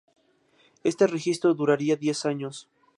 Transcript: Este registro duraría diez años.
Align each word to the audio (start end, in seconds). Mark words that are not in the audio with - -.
Este 0.83 1.05
registro 1.05 1.53
duraría 1.53 1.95
diez 1.95 2.25
años. 2.25 2.67